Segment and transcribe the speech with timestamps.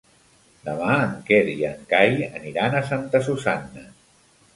[0.67, 3.85] Demà en Quer i en Cai aniran a Santa Susanna.